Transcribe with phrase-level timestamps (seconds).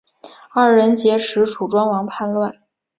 [0.51, 2.55] 二人劫持楚庄王叛乱。